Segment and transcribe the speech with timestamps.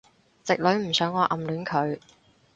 [0.43, 1.99] 直女唔想我暗戀佢